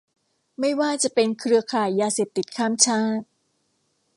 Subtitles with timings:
[0.59, 3.25] ไม่ว่าจะเป็นเครือข่ายยาเสพติดข้ามชาติ